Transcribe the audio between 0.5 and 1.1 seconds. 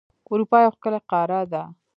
یو ښکلی